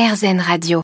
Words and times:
RZN 0.00 0.40
Radio. 0.40 0.80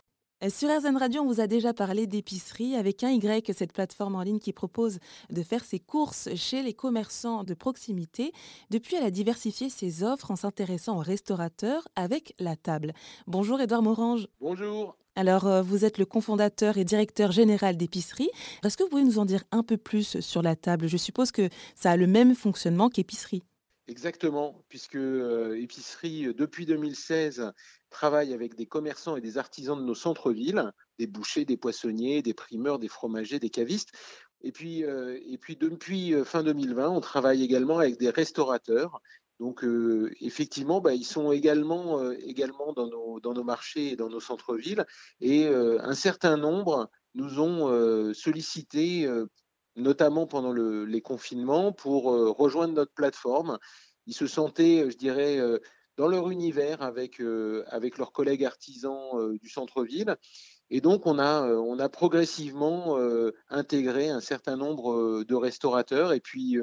Sur 0.47 0.69
RZN 0.69 0.95
Radio, 0.95 1.23
on 1.23 1.25
vous 1.25 1.41
a 1.41 1.47
déjà 1.47 1.73
parlé 1.73 2.05
d'épicerie 2.05 2.75
avec 2.75 3.03
un 3.03 3.09
Y, 3.09 3.51
cette 3.51 3.73
plateforme 3.73 4.13
en 4.13 4.21
ligne 4.21 4.37
qui 4.37 4.53
propose 4.53 4.99
de 5.31 5.41
faire 5.41 5.65
ses 5.65 5.79
courses 5.79 6.29
chez 6.35 6.61
les 6.61 6.75
commerçants 6.75 7.43
de 7.43 7.55
proximité. 7.55 8.31
Depuis, 8.69 8.95
elle 8.95 9.03
a 9.03 9.09
diversifié 9.09 9.71
ses 9.71 10.03
offres 10.03 10.29
en 10.29 10.35
s'intéressant 10.35 10.97
aux 10.97 11.01
restaurateurs 11.01 11.87
avec 11.95 12.35
la 12.37 12.55
table. 12.55 12.93
Bonjour 13.25 13.59
Edouard 13.59 13.81
Morange. 13.81 14.27
Bonjour. 14.39 14.95
Alors, 15.15 15.47
euh, 15.47 15.63
vous 15.63 15.83
êtes 15.83 15.97
le 15.97 16.05
cofondateur 16.05 16.77
et 16.77 16.83
directeur 16.83 17.31
général 17.31 17.75
d'épicerie. 17.75 18.29
Est-ce 18.63 18.77
que 18.77 18.83
vous 18.83 18.89
pouvez 18.89 19.03
nous 19.03 19.17
en 19.17 19.25
dire 19.25 19.45
un 19.51 19.63
peu 19.63 19.77
plus 19.77 20.19
sur 20.19 20.43
la 20.43 20.55
table? 20.55 20.87
Je 20.87 20.97
suppose 20.97 21.31
que 21.31 21.49
ça 21.73 21.89
a 21.89 21.97
le 21.97 22.05
même 22.05 22.35
fonctionnement 22.35 22.89
qu'épicerie. 22.89 23.41
Exactement, 23.89 24.65
puisque 24.67 24.95
euh, 24.95 25.57
Épicerie, 25.61 26.33
depuis 26.33 26.65
2016, 26.65 27.53
travaille 27.89 28.33
avec 28.33 28.55
des 28.55 28.65
commerçants 28.65 29.15
et 29.15 29.21
des 29.21 29.37
artisans 29.37 29.79
de 29.79 29.83
nos 29.83 29.95
centres-villes, 29.95 30.73
des 30.99 31.07
bouchers, 31.07 31.45
des 31.45 31.55
poissonniers, 31.55 32.21
des 32.21 32.33
primeurs, 32.33 32.79
des 32.79 32.89
fromagers, 32.89 33.39
des 33.39 33.49
cavistes. 33.49 33.93
Et 34.41 34.51
puis, 34.51 34.83
euh, 34.83 35.17
et 35.25 35.37
puis 35.37 35.55
depuis 35.55 36.13
euh, 36.13 36.25
fin 36.25 36.43
2020, 36.43 36.89
on 36.89 36.99
travaille 36.99 37.41
également 37.41 37.79
avec 37.79 37.97
des 37.97 38.09
restaurateurs. 38.09 39.01
Donc 39.39 39.63
effectivement, 40.19 40.81
bah, 40.81 40.95
ils 40.95 41.05
sont 41.05 41.31
également, 41.31 42.11
également 42.13 42.73
dans, 42.73 42.87
nos, 42.87 43.19
dans 43.19 43.35
nos 43.35 43.43
marchés 43.43 43.91
et 43.91 43.95
dans 43.95 44.09
nos 44.09 44.19
centres-villes. 44.19 44.83
Et 45.21 45.45
un 45.45 45.93
certain 45.93 46.37
nombre 46.37 46.89
nous 47.13 47.39
ont 47.39 48.13
sollicité 48.15 49.07
notamment 49.77 50.25
pendant 50.27 50.51
les 50.51 51.01
confinements, 51.01 51.71
pour 51.71 52.11
euh, 52.11 52.31
rejoindre 52.31 52.73
notre 52.73 52.93
plateforme. 52.93 53.57
Ils 54.07 54.13
se 54.13 54.25
sentaient, 54.25 54.83
euh, 54.83 54.89
je 54.89 54.97
dirais, 54.97 55.37
euh, 55.37 55.59
dans 55.97 56.07
leur 56.07 56.29
univers 56.29 56.81
avec, 56.81 57.19
avec 57.69 57.97
leurs 57.97 58.11
collègues 58.11 58.45
artisans 58.45 59.35
du 59.41 59.49
centre-ville. 59.49 60.15
Et 60.69 60.79
donc, 60.79 61.07
on 61.07 61.17
a, 61.17 61.41
on 61.41 61.79
a 61.79 61.89
progressivement 61.89 62.99
intégré 63.49 64.07
un 64.09 64.19
certain 64.19 64.57
nombre 64.57 65.23
de 65.23 65.33
restaurateurs 65.33 66.13
et 66.13 66.19
puis 66.19 66.59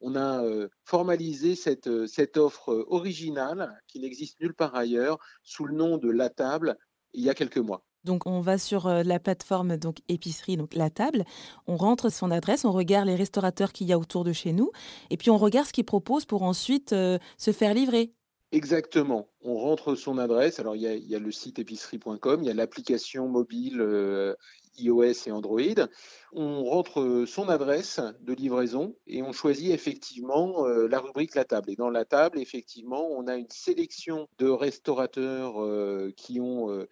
on 0.00 0.16
a 0.16 0.42
formalisé 0.86 1.54
cette 1.54 2.36
offre 2.38 2.86
originale 2.88 3.78
qui 3.88 4.00
n'existe 4.00 4.40
nulle 4.40 4.54
part 4.54 4.74
ailleurs 4.74 5.18
sous 5.42 5.66
le 5.66 5.74
nom 5.74 5.98
de 5.98 6.10
La 6.10 6.30
Table 6.30 6.78
il 7.12 7.22
y 7.22 7.28
a 7.28 7.34
quelques 7.34 7.58
mois. 7.58 7.84
Donc 8.04 8.26
on 8.26 8.40
va 8.40 8.58
sur 8.58 8.86
euh, 8.86 9.02
la 9.02 9.18
plateforme 9.18 9.76
donc 9.76 9.98
épicerie 10.08 10.56
donc 10.56 10.74
la 10.74 10.90
table, 10.90 11.24
on 11.66 11.76
rentre 11.76 12.10
son 12.10 12.30
adresse, 12.30 12.64
on 12.64 12.72
regarde 12.72 13.06
les 13.06 13.16
restaurateurs 13.16 13.72
qu'il 13.72 13.86
y 13.86 13.92
a 13.92 13.98
autour 13.98 14.24
de 14.24 14.32
chez 14.32 14.52
nous 14.52 14.70
et 15.10 15.16
puis 15.16 15.30
on 15.30 15.38
regarde 15.38 15.66
ce 15.66 15.72
qu'ils 15.72 15.84
proposent 15.84 16.24
pour 16.24 16.42
ensuite 16.42 16.92
euh, 16.92 17.18
se 17.36 17.52
faire 17.52 17.74
livrer. 17.74 18.12
Exactement. 18.50 19.28
On 19.42 19.58
rentre 19.58 19.94
son 19.94 20.16
adresse. 20.16 20.58
Alors, 20.58 20.74
il 20.74 20.82
y 20.82 21.14
a, 21.14 21.18
le 21.18 21.32
site 21.32 21.58
épicerie.com, 21.58 22.42
il 22.42 22.46
y 22.46 22.50
a 22.50 22.54
l'application 22.54 23.28
mobile 23.28 23.80
euh, 23.80 24.34
iOS 24.78 25.26
et 25.26 25.30
Android. 25.30 25.88
On 26.32 26.64
rentre 26.64 27.24
son 27.26 27.48
adresse 27.48 28.00
de 28.20 28.32
livraison 28.32 28.96
et 29.06 29.22
on 29.22 29.32
choisit 29.32 29.70
effectivement 29.70 30.66
euh, 30.66 30.86
la 30.88 31.00
rubrique 31.00 31.34
La 31.34 31.44
table. 31.44 31.70
Et 31.70 31.76
dans 31.76 31.90
la 31.90 32.04
table, 32.04 32.38
effectivement, 32.38 33.08
on 33.10 33.26
a 33.26 33.36
une 33.36 33.50
sélection 33.50 34.28
de 34.38 34.48
restaurateurs 34.48 35.62
euh, 35.62 36.12
qui 36.16 36.40
ont 36.40 36.86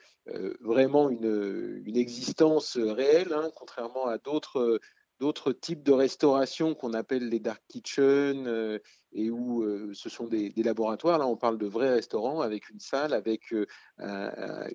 vraiment 0.61 1.09
une, 1.09 1.97
existence 1.97 2.77
réelle, 2.77 3.33
hein, 3.33 3.51
contrairement 3.55 4.07
à 4.07 4.19
d'autres 4.19 4.81
d'autres 5.21 5.53
types 5.53 5.83
de 5.83 5.93
restauration 5.93 6.75
qu'on 6.75 6.93
appelle 6.93 7.29
les 7.29 7.41
dark 7.41 7.63
kitchen 7.69 8.47
euh, 8.47 8.79
et 9.13 9.31
où 9.31 9.63
euh, 9.63 9.91
ce 9.95 10.11
sont 10.11 10.27
des, 10.27 10.53
laboratoires. 10.57 11.19
Là, 11.19 11.27
on 11.27 11.37
parle 11.37 11.57
de 11.57 11.67
vrais 11.67 11.95
restaurants 11.95 12.43
avec 12.43 12.69
une 12.69 12.81
salle, 12.81 13.15
avec 13.15 13.53
euh, 13.53 13.65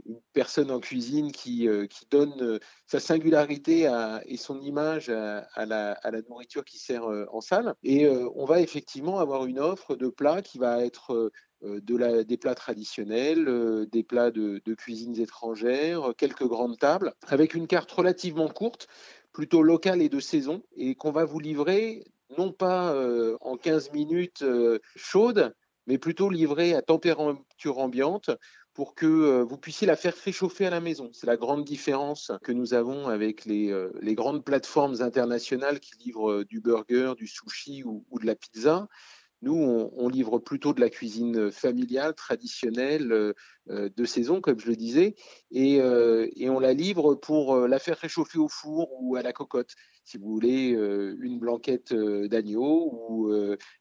une 0.05 0.19
personne 0.33 0.71
en 0.71 0.79
cuisine 0.79 1.31
qui, 1.31 1.67
qui 1.89 2.07
donne 2.09 2.59
sa 2.87 2.99
singularité 2.99 3.91
et 4.25 4.37
son 4.37 4.59
image 4.61 5.09
à, 5.09 5.65
la, 5.65 5.95
nourriture 6.27 6.65
qui 6.65 6.79
sert 6.79 7.05
en 7.05 7.41
salle. 7.41 7.75
Et 7.83 8.07
on 8.09 8.45
va 8.45 8.61
effectivement 8.61 9.19
avoir 9.19 9.45
une 9.45 9.59
offre 9.59 9.95
de 9.95 10.07
plats 10.07 10.41
qui 10.41 10.57
va 10.57 10.83
être 10.83 11.31
de 11.61 11.95
la, 11.95 12.23
des 12.23 12.37
plats 12.37 12.55
traditionnels, 12.55 13.85
des 13.91 14.03
plats 14.03 14.31
de, 14.31 14.73
cuisines 14.73 15.19
étrangères, 15.19 16.13
quelques 16.17 16.47
grandes 16.47 16.79
tables, 16.79 17.13
avec 17.27 17.53
une 17.53 17.67
carte 17.67 17.91
relativement 17.91 18.47
courte 18.47 18.87
plutôt 19.33 19.63
local 19.63 20.01
et 20.01 20.09
de 20.09 20.19
saison 20.19 20.63
et 20.75 20.95
qu'on 20.95 21.11
va 21.11 21.25
vous 21.25 21.39
livrer 21.39 22.03
non 22.37 22.51
pas 22.51 22.93
euh, 22.93 23.37
en 23.41 23.57
15 23.57 23.91
minutes 23.91 24.41
euh, 24.41 24.79
chaudes, 24.95 25.53
mais 25.87 25.97
plutôt 25.97 26.29
livrée 26.29 26.73
à 26.73 26.81
température 26.81 27.77
ambiante 27.77 28.29
pour 28.73 28.95
que 28.95 29.05
euh, 29.05 29.43
vous 29.43 29.57
puissiez 29.57 29.85
la 29.85 29.97
faire 29.97 30.15
réchauffer 30.15 30.65
à 30.65 30.69
la 30.69 30.79
maison. 30.79 31.09
C'est 31.13 31.27
la 31.27 31.37
grande 31.37 31.65
différence 31.65 32.31
que 32.43 32.51
nous 32.51 32.73
avons 32.73 33.07
avec 33.07 33.45
les, 33.45 33.73
les 34.01 34.15
grandes 34.15 34.45
plateformes 34.45 35.01
internationales 35.01 35.79
qui 35.79 35.97
livrent 35.97 36.43
du 36.43 36.61
burger, 36.61 37.13
du 37.17 37.27
sushi 37.27 37.83
ou 37.83 38.05
de 38.19 38.25
la 38.25 38.35
pizza. 38.35 38.87
Nous, 39.43 39.55
on, 39.55 40.07
livre 40.07 40.37
plutôt 40.37 40.71
de 40.73 40.81
la 40.81 40.91
cuisine 40.91 41.51
familiale, 41.51 42.13
traditionnelle, 42.13 43.11
euh, 43.11 43.33
euh, 43.71 43.89
de 43.95 44.05
saison, 44.05 44.39
comme 44.39 44.59
je 44.59 44.67
le 44.67 44.75
disais, 44.75 45.15
euh, 45.55 46.27
et, 46.35 46.49
on 46.49 46.59
la 46.59 46.73
livre 46.73 47.15
pour 47.15 47.57
la 47.67 47.79
faire 47.79 47.97
réchauffer 47.97 48.37
au 48.37 48.47
four 48.47 48.89
ou 49.01 49.15
à 49.15 49.23
la 49.23 49.33
cocotte. 49.33 49.73
Si 50.03 50.17
vous 50.17 50.29
voulez 50.31 50.69
une 50.69 51.39
blanquette 51.39 51.93
d'agneau 51.93 52.89
ou 52.91 53.31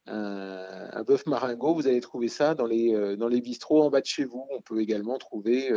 un, 0.07 1.03
bœuf 1.03 1.27
maringot, 1.27 1.75
vous 1.75 1.89
allez 1.89 2.01
trouver 2.01 2.29
ça 2.29 2.55
dans 2.55 2.67
les, 2.67 3.17
dans 3.17 3.29
les 3.29 3.41
bistrots 3.41 3.83
en 3.83 3.91
bas 3.91 4.01
de 4.01 4.07
chez 4.07 4.25
vous. 4.25 4.47
On 4.51 4.61
peut 4.61 4.81
également 4.81 5.19
trouver 5.19 5.71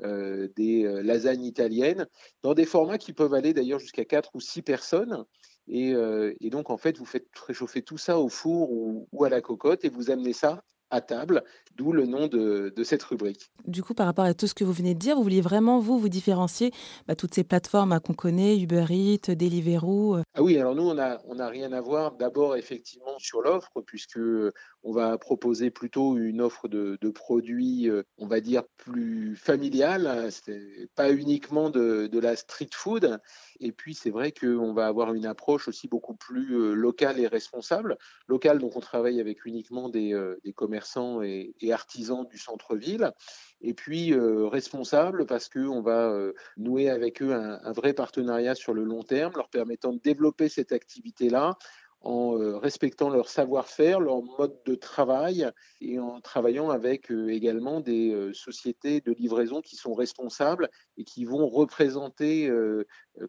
des 0.00 1.02
lasagnes 1.02 1.44
italiennes 1.44 2.06
dans 2.42 2.54
des 2.54 2.64
formats 2.64 2.98
qui 2.98 3.12
peuvent 3.12 3.34
aller 3.34 3.52
d'ailleurs 3.52 3.80
jusqu'à 3.80 4.04
4 4.04 4.30
ou 4.34 4.40
6 4.40 4.62
personnes. 4.62 5.24
Euh, 5.72 6.34
et, 6.40 6.50
donc, 6.50 6.70
en 6.70 6.76
fait, 6.76 6.98
vous 6.98 7.04
faites 7.04 7.26
réchauffer 7.46 7.82
tout 7.82 7.98
ça 7.98 8.18
au 8.18 8.28
four 8.28 8.70
ou, 8.70 9.24
à 9.24 9.28
la 9.28 9.40
cocotte 9.40 9.84
et 9.84 9.88
vous 9.88 10.10
amenez 10.10 10.32
ça 10.32 10.62
à 10.90 11.02
table, 11.02 11.44
d'où 11.76 11.92
le 11.92 12.06
nom 12.06 12.28
de, 12.28 12.72
cette 12.82 13.02
rubrique. 13.02 13.52
Du 13.66 13.82
coup, 13.82 13.92
par 13.92 14.06
rapport 14.06 14.24
à 14.24 14.32
tout 14.32 14.46
ce 14.46 14.54
que 14.54 14.64
vous 14.64 14.72
venez 14.72 14.94
de 14.94 14.98
dire, 14.98 15.16
vous 15.16 15.22
vouliez 15.22 15.42
vraiment, 15.42 15.80
vous, 15.80 15.98
vous 15.98 16.08
différencier 16.08 16.72
bah, 17.06 17.14
toutes 17.14 17.34
ces 17.34 17.44
plateformes 17.44 17.92
hein, 17.92 18.00
qu'on 18.00 18.14
connaît, 18.14 18.58
Uber 18.58 18.86
Eats, 18.88 19.34
Deliveroo 19.34 20.16
euh. 20.16 20.22
Ah 20.32 20.42
oui, 20.42 20.56
alors 20.56 20.74
nous, 20.74 20.88
on 20.88 20.94
n'a 20.94 21.20
on 21.26 21.38
a 21.38 21.48
rien 21.48 21.72
à 21.72 21.82
voir 21.82 22.12
d'abord 22.12 22.56
effectivement 22.56 23.18
sur 23.18 23.42
l'offre, 23.42 23.82
puisque 23.84 24.18
on 24.82 24.92
va 24.92 25.16
proposer 25.18 25.70
plutôt 25.70 26.16
une 26.16 26.40
offre 26.40 26.68
de, 26.68 26.96
produits, 27.10 27.88
euh, 27.88 28.02
on 28.16 28.26
va 28.26 28.40
dire, 28.40 28.64
plus 28.76 29.36
familiale, 29.36 30.30
pas 30.94 31.12
uniquement 31.12 31.70
de, 31.70 32.18
la 32.18 32.36
street 32.36 32.70
food. 32.72 33.20
Et 33.60 33.72
puis, 33.72 33.94
c'est 33.94 34.10
vrai 34.10 34.32
qu'on 34.32 34.72
va 34.72 34.86
avoir 34.86 35.14
une 35.14 35.26
approche 35.26 35.68
aussi 35.68 35.88
beaucoup 35.88 36.14
plus 36.14 36.74
locale 36.74 37.20
et 37.20 37.26
responsable. 37.26 37.98
Locale, 38.26 38.58
donc 38.58 38.76
on 38.76 38.80
travaille 38.80 39.20
avec 39.20 39.44
uniquement 39.44 39.88
des, 39.88 40.18
des 40.44 40.52
commerces 40.52 40.88
et, 41.22 41.72
artisans 41.72 42.26
du 42.26 42.38
centre-ville. 42.38 43.12
Et 43.60 43.74
puis 43.74 44.12
euh, 44.12 44.46
responsable 44.46 45.26
parce 45.26 45.48
qu'on 45.48 45.80
va 45.82 46.10
euh, 46.10 46.32
nouer 46.56 46.90
avec 46.90 47.22
eux 47.22 47.34
un, 47.34 47.72
vrai 47.72 47.92
partenariat 47.92 48.54
sur 48.54 48.72
le 48.72 48.84
long 48.84 49.02
terme, 49.02 49.32
leur 49.36 49.48
permettant 49.48 49.92
de 49.92 49.98
développer 49.98 50.48
cette 50.48 50.72
activité-là 50.72 51.58
en 52.00 52.38
euh, 52.38 52.56
respectant 52.58 53.10
leur 53.10 53.28
savoir-faire, 53.28 54.00
leur 54.00 54.22
mode 54.22 54.56
de 54.64 54.74
travail 54.74 55.50
et 55.80 55.98
en 55.98 56.20
travaillant 56.20 56.70
avec 56.70 57.10
également 57.10 57.80
des 57.80 58.30
sociétés 58.32 59.00
de 59.00 59.12
livraison 59.12 59.60
qui 59.60 59.76
sont 59.76 59.94
responsables 59.94 60.68
et 60.96 61.04
qui 61.04 61.24
vont 61.24 61.48
représenter, 61.48 62.50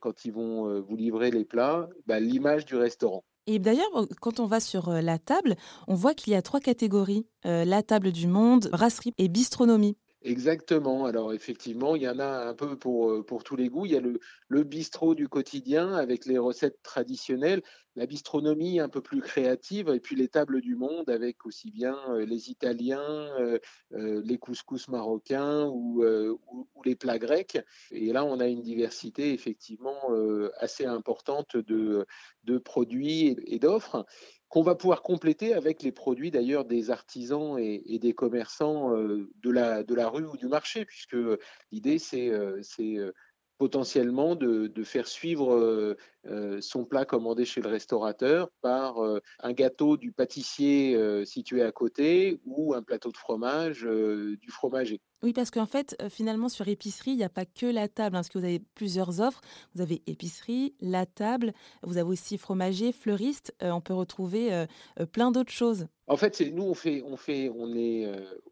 quand 0.02 0.25
ils 0.25 0.31
vont 0.31 0.81
vous 0.81 0.96
livrer 0.96 1.31
les 1.31 1.46
plats, 1.46 1.90
bah, 2.06 2.19
l'image 2.19 2.66
du 2.66 2.75
restaurant. 2.75 3.24
Et 3.47 3.57
d'ailleurs, 3.59 4.07
quand 4.22 4.40
on 4.40 4.46
va 4.46 4.59
sur 4.59 4.91
la 4.91 5.18
table, 5.18 5.56
on 5.88 5.96
voit 5.96 6.13
qu'il 6.13 6.34
y 6.34 6.36
a 6.36 6.41
trois 6.41 6.59
catégories 6.59 7.28
la 7.44 7.81
table 7.84 8.12
du 8.12 8.28
monde, 8.28 8.69
brasserie 8.72 9.13
et 9.18 9.30
bistronomie. 9.30 9.97
Exactement. 10.22 11.06
Alors 11.06 11.31
effectivement, 11.34 11.96
il 11.96 12.01
y 12.01 12.09
en 12.09 12.19
a 12.19 12.50
un 12.50 12.53
peu 12.53 12.78
pour, 12.78 13.10
euh, 13.10 13.24
pour 13.24 13.44
tous 13.45 13.56
les 13.56 13.69
goûts. 13.69 13.86
Il 13.86 13.94
y 13.94 13.95
a 13.95 14.01
le, 14.01 14.19
le 14.50 14.63
bistrot 14.63 15.15
du 15.15 15.30
quotidien 15.30 15.94
avec 15.94 16.25
les 16.25 16.38
recettes 16.38 16.81
traditionnelles, 16.83 17.62
la 18.00 18.06
bistronomie 18.06 18.80
un 18.80 18.88
peu 18.88 19.01
plus 19.01 19.19
créative, 19.19 19.90
et 19.90 20.00
puis 20.00 20.16
les 20.16 20.30
tables 20.30 20.62
du 20.62 20.75
monde 20.75 21.10
avec 21.10 21.46
aussi 21.46 21.69
bien 21.69 21.98
euh, 22.10 22.25
les 22.25 22.50
Italiens, 22.50 23.28
euh, 23.38 23.60
les 23.92 24.38
couscous 24.38 24.88
marocains 24.88 25.68
ou, 25.68 26.01
les 26.86 26.96
plats 26.96 27.19
grecs. 27.19 27.60
Et 27.92 28.13
là, 28.13 28.24
on 28.24 28.40
a 28.40 28.48
une 28.48 28.62
diversité 28.62 29.34
effectivement 29.34 30.00
assez 30.60 30.86
importante 30.86 31.57
de, 31.57 32.06
produits 32.63 33.38
et 33.46 33.60
d'offres 33.60 34.06
qu'on 34.50 34.63
va 34.63 34.75
pouvoir 34.75 35.04
compléter 35.04 35.54
avec 35.54 35.84
les 35.84 35.92
produits 35.92 36.31
d'ailleurs 36.31 36.66
des 36.66 36.90
artisans 36.90 37.57
et, 37.60 38.00
des 38.00 38.13
commerçants 38.13 38.96
euh, 38.96 39.30
de, 39.44 39.51
la, 39.51 40.10
rue 40.10 40.25
ou 40.25 40.38
du 40.38 40.48
marché, 40.48 40.86
puisque 40.86 41.18
l'idée 41.72 42.00
c'est 42.00 42.30
euh, 42.30 43.12
potentiellement 43.60 44.36
de, 44.36 44.84
faire 44.84 45.08
suivre 45.08 45.54
euh, 45.54 45.98
euh, 46.28 46.62
son 46.62 46.86
plat 46.86 47.06
commandé 47.06 47.44
chez 47.44 47.62
le 47.62 47.68
restaurateur 47.68 48.50
par 48.62 49.04
euh, 49.04 49.20
un 49.42 49.52
gâteau 49.52 49.98
du 49.98 50.14
pâtissier 50.14 50.98
situé 51.26 51.62
à 51.62 51.72
côté 51.72 52.40
ou 52.46 52.74
un 52.74 52.82
plateau 52.82 53.12
de 53.12 53.18
fromage 53.18 53.82
du 53.82 54.50
fromager. 54.50 55.02
Oui, 55.21 55.33
parce 55.33 55.51
qu'en 55.51 55.66
fait, 55.66 55.98
finalement, 56.10 56.50
sur 56.50 56.68
épicerie, 56.68 57.12
il 57.12 57.18
n'y 57.18 57.24
a 57.24 57.30
pas 57.30 57.45
que 57.45 57.66
la 57.66 57.88
table, 57.88 58.16
hein, 58.16 58.19
parce 58.19 58.30
que 58.30 58.38
vous 58.38 58.45
avez 58.45 58.60
plusieurs 58.75 59.19
offres. 59.19 59.42
Vous 59.75 59.81
avez 59.81 60.01
épicerie, 60.07 60.74
la 60.80 61.06
table, 61.06 61.54
vous 61.83 61.98
avez 61.98 62.10
aussi 62.10 62.38
fromager, 62.38 62.92
fleuriste. 62.92 63.54
on 63.62 63.81
peut 63.81 63.94
retrouver 63.94 64.66
plein 65.12 65.31
d'autres 65.31 65.51
choses. 65.51 65.88
En 66.07 66.18
fait, 66.18 66.39
nous, 66.39 66.63
on 66.63 66.74
fait, 66.74 67.04
on 67.06 67.18
fait, 67.18 67.51
on 67.54 67.75
est 67.75 68.07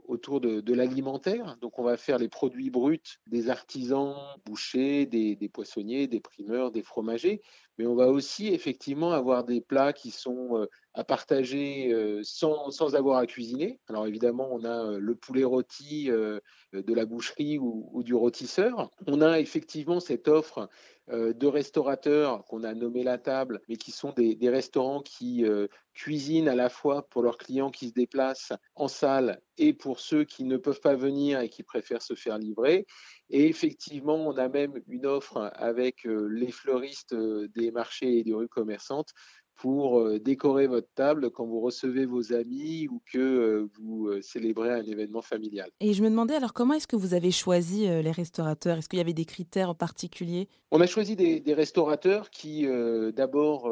autour 0.08 0.42
de, 0.42 0.74
l'alimentaire. 0.74 1.58
Donc, 1.62 1.80
on 1.80 1.84
va 1.84 1.98
faire 1.98 2.18
les 2.18 2.30
produits 2.30 2.70
bruts 2.70 3.20
des 3.28 3.50
artisans, 3.50 4.16
bouchers, 4.46 5.06
des, 5.06 5.50
poissonniers, 5.50 6.08
des 6.08 6.20
primeurs, 6.20 6.72
des 6.72 6.84
fromagers. 6.84 7.42
Mais 7.78 7.86
on 7.86 7.96
va 7.96 8.08
aussi 8.08 8.48
effectivement 8.48 9.12
avoir 9.12 9.44
des 9.44 9.62
plats 9.62 9.94
qui 9.94 10.10
sont 10.10 10.58
euh, 10.58 10.66
à 10.98 11.04
partager 11.04 11.94
sans, 12.24 12.72
sans, 12.72 12.96
avoir 12.96 13.20
à 13.20 13.28
cuisiner. 13.28 13.80
Alors 13.88 14.08
évidemment, 14.08 14.50
on 14.52 14.64
a 14.66 14.98
le 14.98 15.16
poulet 15.16 15.44
rôti 15.44 16.10
de 16.10 16.42
la 16.74 17.06
boucherie 17.06 17.60
ou, 17.60 18.02
du 18.04 18.16
rôtisseur. 18.16 18.90
On 19.06 19.22
a 19.22 19.40
effectivement 19.40 20.00
cette 20.00 20.28
offre 20.28 20.70
de 21.08 21.48
restaurateurs 21.48 22.44
qu'on 22.46 22.64
a 22.64 22.74
nommé 22.74 23.04
la 23.04 23.20
table, 23.20 23.62
mais 23.70 23.78
qui 23.78 23.92
sont 23.92 24.12
des, 24.12 24.36
des 24.36 24.50
restaurants 24.50 25.02
qui 25.02 25.46
cuisinent 25.94 26.50
à 26.50 26.56
la 26.56 26.70
fois 26.70 27.08
pour 27.10 27.22
leurs 27.22 27.38
clients 27.38 27.70
qui 27.70 27.90
se 27.90 27.94
déplacent 27.94 28.54
en 28.76 28.88
salle 28.88 29.40
et 29.60 29.74
pour 29.74 30.00
ceux 30.00 30.24
qui 30.24 30.46
ne 30.46 30.58
peuvent 30.58 30.82
pas 30.82 30.96
venir 30.96 31.40
et 31.42 31.50
qui 31.50 31.62
préfèrent 31.62 32.02
se 32.02 32.16
faire 32.16 32.40
livrer. 32.40 32.88
Et 33.30 33.48
effectivement, 33.48 34.16
on 34.16 34.36
a 34.38 34.50
même 34.50 34.82
une 34.88 35.06
offre 35.06 35.52
avec 35.54 36.06
les 36.06 36.52
fleuristes 36.52 37.14
des 37.14 37.72
marchés 37.72 38.18
et 38.18 38.24
des 38.24 38.34
rues 38.34 38.48
commerçantes 38.48 39.14
pour 39.58 40.00
euh, 40.00 40.20
décorer 40.20 40.68
votre 40.68 40.88
table 40.94 41.32
quand 41.32 41.46
vous 41.46 41.60
recevez 41.60 42.06
vos 42.06 42.34
amis 42.34 42.88
ou 42.88 43.02
que 43.12 43.68
vous 43.80 44.22
célébrez 44.22 44.72
un 44.72 44.84
événement 44.84 45.22
familial. 45.22 45.70
Et 45.80 45.94
je 45.94 46.04
me 46.04 46.10
demandais 46.10 46.36
alors 46.36 46.54
comment 46.54 46.74
est-ce 46.76 46.88
que 46.88 46.96
vous 46.96 47.14
avez 47.14 47.32
choisi 47.32 47.88
les 47.88 48.12
restaurateurs? 48.12 48.78
Est-ce 48.78 48.90
qu'il 48.90 48.98
y 48.98 49.02
avait 49.02 49.14
des 49.14 49.26
critères 49.26 49.70
en 49.70 49.76
particulier 49.76 50.48
On 50.72 50.82
a 50.82 50.88
choisi 50.88 51.16
des, 51.16 51.54
restaurateurs 51.54 52.30
qui 52.30 52.68
d'abord 53.14 53.72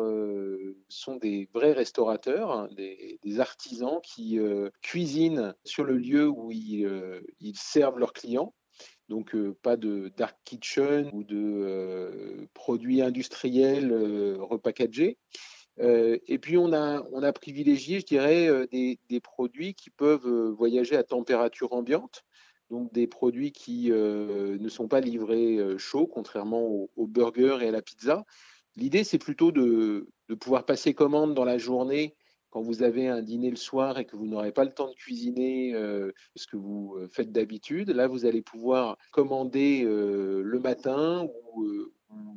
sont 0.90 1.18
des 1.18 1.50
vrais 1.54 1.74
restaurateurs, 1.74 2.52
hein, 2.52 2.70
des, 2.76 3.40
artisans 3.40 4.00
qui 4.04 4.40
cuisinent 4.82 5.54
sur 5.64 5.84
le 5.84 5.98
lieu 5.98 6.28
où 6.28 6.52
ils 6.52 7.56
servent 7.56 8.00
leurs 8.00 8.14
clients 8.14 8.54
donc 9.10 9.36
pas 9.62 9.78
de 9.78 10.12
dark 10.18 10.38
kitchen 10.46 11.10
ou 11.14 11.24
de 11.24 12.48
produits 12.54 13.02
industriels 13.02 13.94
repackagés. 14.40 15.18
Et 15.80 16.38
puis 16.40 16.58
on 16.58 16.72
a, 16.74 17.04
on 17.12 17.22
a 17.24 17.34
privilégié, 17.34 18.00
je 18.00 18.06
dirais, 18.06 18.68
des, 18.72 19.00
des, 19.10 19.20
produits 19.20 19.74
qui 19.74 19.90
peuvent 19.90 20.50
voyager 20.58 20.96
à 20.96 21.04
température 21.04 21.74
ambiante, 21.74 22.24
donc 22.70 22.94
des 22.94 23.08
produits 23.08 23.52
qui 23.52 23.90
ne 23.92 24.70
sont 24.70 24.88
pas 24.88 25.02
livrés 25.02 25.60
chauds, 25.78 26.08
contrairement 26.08 26.62
aux 26.62 26.90
au 26.96 27.08
burgers 27.08 27.58
et 27.62 27.68
à 27.68 27.72
la 27.72 27.82
pizza. 27.82 28.26
L'idée, 28.78 29.04
c'est 29.04 29.18
plutôt 29.18 29.52
de, 29.52 30.08
de, 30.30 30.36
pouvoir 30.36 30.66
passer 30.66 30.94
commande 30.94 31.34
dans 31.34 31.46
la 31.46 31.58
journée 31.58 32.16
quand 32.56 32.62
vous 32.62 32.84
avez 32.84 33.10
un 33.10 33.22
dîner 33.22 33.50
le 33.50 33.58
soir 33.58 34.00
et 34.00 34.06
que 34.06 34.16
vous 34.16 34.28
n'aurez 34.28 34.54
pas 34.54 34.64
le 34.64 34.72
temps 34.72 34.88
de 34.88 34.96
cuisiner 34.96 35.74
euh, 35.74 36.14
ce 36.38 36.48
que 36.48 36.56
vous 36.56 36.96
euh, 36.96 37.10
faites 37.10 37.34
d'habitude, 37.34 37.90
là, 37.90 38.08
vous 38.08 38.26
allez 38.26 38.42
pouvoir 38.42 38.98
commander 39.12 39.84
euh, 39.84 40.42
le 40.42 40.60
matin 40.62 41.28
ou, 41.54 41.66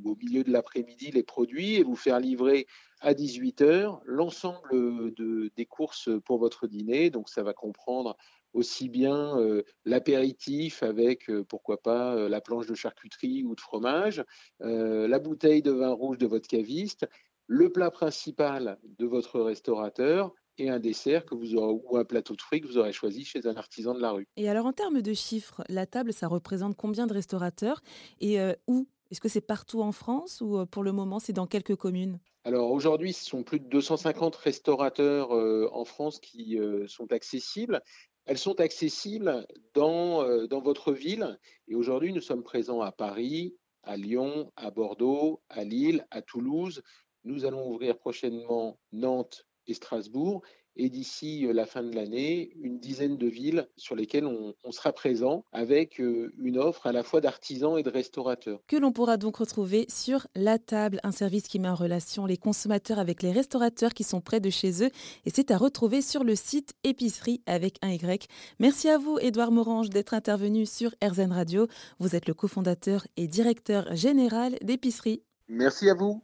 au 0.05 0.17
milieu 0.17 0.43
de 0.43 0.51
l'après-midi 0.51 1.13
les 1.13 1.23
produits 1.23 1.77
et 1.77 1.85
vous 1.85 1.95
faire 1.95 2.19
livrer 2.19 2.67
à 3.01 3.15
18 3.15 3.61
heures 3.63 4.01
l'ensemble 4.07 5.15
de, 5.15 5.53
des 5.57 5.67
courses 5.67 6.11
pour 6.25 6.39
votre 6.39 6.67
dîner. 6.67 7.11
Donc, 7.11 7.29
ça 7.29 7.45
va 7.45 7.53
comprendre 7.53 8.17
aussi 8.55 8.89
bien 8.89 9.37
l'apéritif 9.85 10.83
avec, 10.83 11.31
pourquoi 11.49 11.81
pas, 11.81 12.29
la 12.29 12.41
planche 12.41 12.67
de 12.67 12.75
charcuterie 12.75 13.45
ou 13.45 13.55
de 13.55 13.61
fromage, 13.61 14.25
la 14.61 15.19
bouteille 15.19 15.63
de 15.63 15.71
vin 15.71 15.93
rouge 15.93 16.19
de 16.19 16.27
votre 16.27 16.49
caviste 16.49 17.07
le 17.49 17.73
plat 17.73 17.91
principal 17.91 18.79
de 18.99 19.07
votre 19.07 19.41
restaurateur 19.41 20.33
et 20.59 20.69
un 20.69 20.79
dessert 20.79 21.25
que 21.25 21.35
vous 21.35 21.55
aurez, 21.55 21.81
ou 21.85 21.97
un 21.97 22.05
plateau 22.05 22.37
de 22.37 22.43
fruits 22.43 22.61
que 22.61 22.67
vous 22.67 22.79
aurez 22.79 22.93
choisi 22.93 23.25
chez 23.25 23.47
un 23.47 23.57
artisan 23.57 23.95
de 23.95 24.01
la 24.01 24.13
rue. 24.13 24.29
Et 24.37 24.49
alors 24.49 24.67
en 24.67 24.73
termes 24.73 25.01
de 25.01 25.15
chiffres, 25.15 25.63
la 25.69 25.87
table, 25.87 26.13
ça 26.13 26.29
représente 26.29 26.77
combien 26.77 27.07
de 27.07 27.15
restaurateurs 27.15 27.81
et 28.21 28.41
euh, 28.41 28.53
où? 28.67 28.87
Est-ce 29.11 29.23
que 29.23 29.29
c'est 29.31 29.41
partout 29.41 29.81
en 29.81 29.93
France 29.93 30.43
ou 30.43 30.59
euh, 30.59 30.67
pour 30.67 30.83
le 30.83 30.93
moment 30.93 31.19
c'est 31.19 31.33
dans 31.33 31.47
quelques 31.47 31.77
communes? 31.77 32.21
Alors 32.45 32.71
aujourd'hui, 32.71 33.15
ce 33.15 33.25
sont 33.25 33.43
plus 33.43 33.59
de 33.59 33.65
250 33.65 34.37
restaurateurs 34.37 35.35
euh, 35.35 35.67
en 35.73 35.87
France 35.87 36.21
qui 36.21 36.59
sont 36.87 37.11
accessibles. 37.13 37.81
Elles 38.27 38.39
sont 38.39 38.61
accessibles 38.61 39.47
dans, 39.73 40.47
dans 40.47 40.61
votre 40.61 40.93
ville. 40.93 41.39
Et 41.67 41.75
aujourd'hui, 41.75 42.13
nous 42.13 42.21
sommes 42.21 42.43
présents 42.43 42.83
à 42.83 42.93
Paris, 42.93 43.57
à 43.83 43.97
Lyon, 43.97 44.53
à 44.57 44.71
Bordeaux, 44.71 45.41
à 45.49 45.65
Lille, 45.65 46.07
à 46.11 46.21
Toulouse, 46.21 46.83
nous 47.29 47.45
allons 47.45 47.71
ouvrir 47.71 47.99
prochainement 47.99 48.79
Nantes 48.93 49.47
et 49.67 49.75
Strasbourg 49.75 50.43
et 50.79 50.89
d'ici 50.89 51.47
euh, 51.47 51.53
la 51.53 51.67
fin 51.67 51.83
de 51.83 51.95
l'année, 51.95 52.53
une 52.61 52.79
dizaine 52.79 53.19
de 53.19 53.27
villes 53.27 53.69
sur 53.77 53.97
lesquelles 53.97 54.27
on, 54.27 54.55
sera 54.71 54.93
présent 54.93 55.45
avec 55.51 56.01
euh, 56.01 56.33
une 56.39 56.57
offre 56.59 56.87
à 56.87 56.93
la 56.93 57.03
fois 57.03 57.21
d'artisans 57.21 57.79
et 57.79 57.83
de 57.83 57.91
restaurateurs. 57.91 58.61
Que 58.69 58.77
l'on 58.77 58.93
pourra 58.93 59.17
donc 59.17 59.39
retrouver 59.39 59.87
sur 59.89 60.27
La 60.37 60.59
Table, 60.59 61.01
un 61.03 61.11
service 61.11 61.49
qui 61.49 61.59
met 61.59 61.69
en 61.69 61.75
relation 61.75 62.27
les 62.27 62.37
consommateurs 62.37 62.99
avec 62.99 63.23
les 63.23 63.33
restaurateurs 63.33 63.93
qui 63.93 64.05
sont 64.05 64.21
près 64.21 64.41
de 64.41 64.51
chez 64.51 64.85
eux. 64.85 64.91
Et 65.27 65.31
c'est 65.31 65.51
à 65.51 65.59
retrouver 65.59 66.01
sur 66.01 66.23
le 66.23 66.37
site 66.37 66.75
Épicerie 66.85 67.43
avec 67.47 67.79
un 67.83 67.91
Y. 67.91 68.29
Merci 68.61 68.89
à 68.89 68.99
vous, 68.99 69.19
Édouard 69.21 69.51
Morange, 69.51 69.91
d'être 69.91 70.15
intervenu 70.15 70.65
sur 70.65 70.95
RZN 71.03 71.33
Radio. 71.33 71.67
Vous 71.99 72.15
êtes 72.15 72.29
le 72.29 72.35
cofondateur 72.35 73.07
et 73.17 73.27
directeur 73.27 73.95
général 73.97 74.57
d'Épicerie. 74.63 75.23
Merci 75.49 75.91
à 75.91 75.95
vous. 75.95 76.23